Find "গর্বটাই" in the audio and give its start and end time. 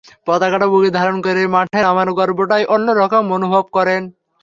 2.19-2.63